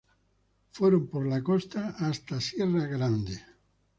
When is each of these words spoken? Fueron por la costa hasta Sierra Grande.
Fueron 0.71 1.05
por 1.09 1.27
la 1.27 1.43
costa 1.43 1.95
hasta 1.99 2.41
Sierra 2.41 2.87
Grande. 2.87 3.39